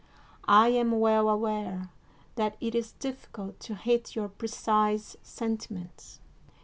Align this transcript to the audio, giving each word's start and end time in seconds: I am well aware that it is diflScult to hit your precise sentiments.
I 0.47 0.69
am 0.69 0.99
well 0.99 1.29
aware 1.29 1.91
that 2.33 2.57
it 2.59 2.73
is 2.73 2.95
diflScult 2.99 3.59
to 3.59 3.75
hit 3.75 4.15
your 4.15 4.29
precise 4.29 5.15
sentiments. 5.21 6.19